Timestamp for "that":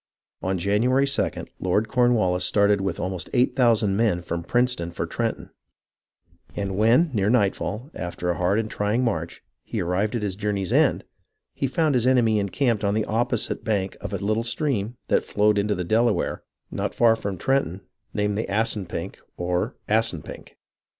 15.07-15.23